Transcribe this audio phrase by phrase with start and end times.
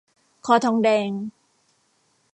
[0.45, 1.09] คอทองแดง